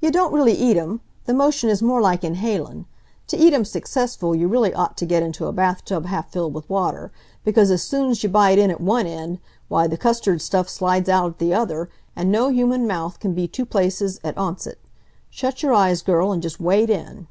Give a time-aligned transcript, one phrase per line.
[0.00, 1.00] "Yuh don't really eat 'em.
[1.24, 2.86] The motion is more like inhalin'.
[3.26, 6.54] T' eat 'em successful you really ought t' get into a bath tub half filled
[6.54, 7.10] with water,
[7.42, 11.32] because as soon's you bite in at one end w'y the custard stuff slides out
[11.32, 14.78] at the other, an' no human mouth c'n be two places at oncet.
[15.30, 17.26] Shut your eyes girl, an' just wade in."